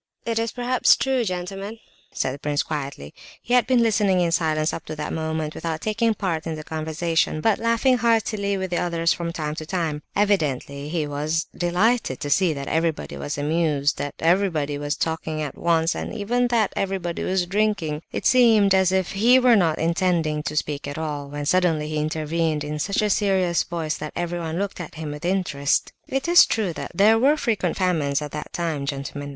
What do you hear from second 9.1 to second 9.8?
from time to